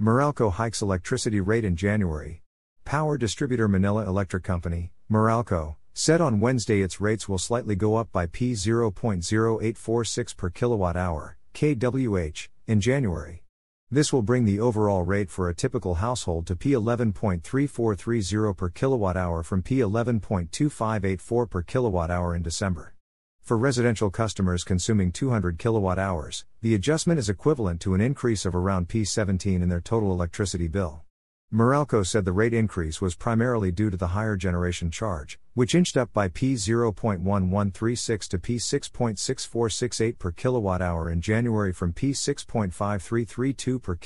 [0.00, 2.42] Meralco hikes electricity rate in January.
[2.86, 8.10] Power distributor Manila Electric Company, Meralco, said on Wednesday its rates will slightly go up
[8.10, 13.44] by P 0.0846 per kilowatt hour, kWh, in January.
[13.90, 19.18] This will bring the overall rate for a typical household to P 11.3430 per kilowatt
[19.18, 22.94] hour from P 11.2584 per kilowatt hour in December.
[23.50, 28.54] For residential customers consuming 200 kilowatt hours, the adjustment is equivalent to an increase of
[28.54, 31.02] around P17 in their total electricity bill.
[31.52, 35.96] Meralco said the rate increase was primarily due to the higher generation charge, which inched
[35.96, 40.32] up by P0.1136 to P6.6468 per
[40.80, 43.96] hour in January from P6.5332 per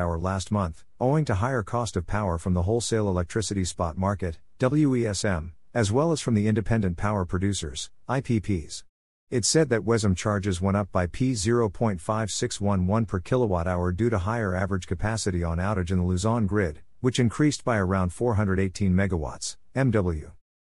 [0.00, 4.38] hour last month, owing to higher cost of power from the wholesale electricity spot market,
[4.58, 8.82] WESM, as well as from the independent power producers, IPPs.
[9.30, 14.54] It said that WESM charges went up by P0.5611 per kilowatt hour due to higher
[14.54, 20.30] average capacity on outage in the Luzon grid, which increased by around 418 megawatts, MW.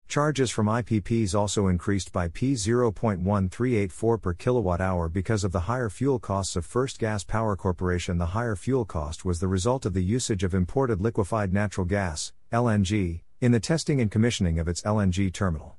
[0.08, 6.18] Charges from IPPs also increased by P0.1384 per kilowatt hour because of the higher fuel
[6.18, 8.18] costs of First Gas Power Corporation.
[8.18, 12.32] The higher fuel cost was the result of the usage of imported liquefied natural gas,
[12.54, 15.78] LNG, in the testing and commissioning of its LNG terminal.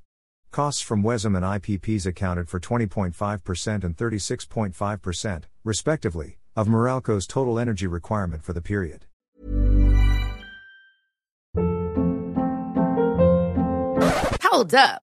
[0.51, 7.85] Costs from WESM and IPPs accounted for 20.5% and 36.5%, respectively, of Meralco's total energy
[7.85, 9.05] requirement for the period.
[14.41, 15.03] Hold up.